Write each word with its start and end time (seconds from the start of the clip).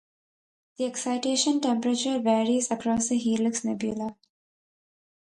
The 0.79 0.85
excitation 0.85 1.61
temperature 1.61 2.17
varies 2.17 2.71
across 2.71 3.09
the 3.09 3.19
Helix 3.19 3.63
nebula. 3.63 4.15